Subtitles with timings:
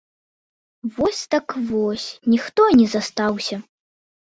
[0.95, 3.55] Вось так вось ніхто і не застаўся.